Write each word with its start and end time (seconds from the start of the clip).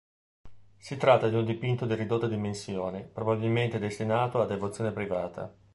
Si 0.79 0.97
tratta 0.97 1.29
di 1.29 1.35
un 1.35 1.45
dipinto 1.45 1.85
di 1.85 1.93
ridotte 1.93 2.27
dimensioni 2.27 3.03
probabilmente 3.03 3.77
destinato 3.77 4.37
alla 4.37 4.47
devozione 4.47 4.91
privata. 4.91 5.53